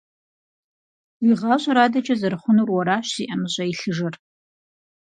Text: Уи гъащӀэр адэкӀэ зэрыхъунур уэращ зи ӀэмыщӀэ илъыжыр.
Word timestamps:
Уи 1.23 1.31
гъащӀэр 1.39 1.77
адэкӀэ 1.85 2.15
зэрыхъунур 2.19 2.69
уэращ 2.71 3.07
зи 3.15 3.23
ӀэмыщӀэ 3.27 3.63
илъыжыр. 3.73 4.15